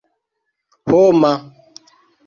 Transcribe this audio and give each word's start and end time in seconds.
homa 0.87 1.31